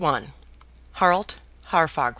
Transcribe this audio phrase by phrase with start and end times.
[0.95, 1.35] HARALD
[1.69, 2.09] HAARFAGR.